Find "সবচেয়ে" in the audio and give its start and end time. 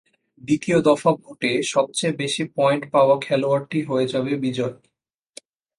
1.63-2.13